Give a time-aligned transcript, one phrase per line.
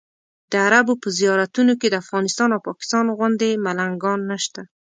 [0.51, 4.61] د عربو په زیارتونو کې د افغانستان او پاکستان غوندې ملنګان نشته.